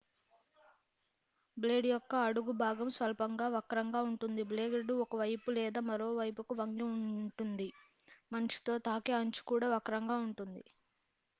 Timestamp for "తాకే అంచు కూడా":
8.87-9.69